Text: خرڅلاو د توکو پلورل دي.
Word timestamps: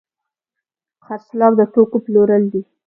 خرڅلاو 1.05 1.53
د 1.59 1.61
توکو 1.73 1.97
پلورل 2.05 2.43
دي. 2.53 2.61